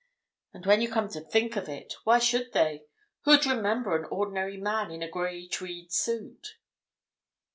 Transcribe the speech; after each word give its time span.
And 0.51 0.65
when 0.65 0.81
you 0.81 0.91
come 0.91 1.09
to 1.09 1.21
think 1.21 1.55
of 1.55 1.69
it, 1.69 1.93
why 2.05 2.17
should 2.17 2.53
they? 2.53 2.85
Who'd 3.25 3.45
remember 3.45 3.95
an 3.95 4.05
ordinary 4.09 4.57
man 4.57 4.89
in 4.89 5.03
a 5.03 5.07
grey 5.07 5.47
tweed 5.47 5.91
suit?" 5.93 6.57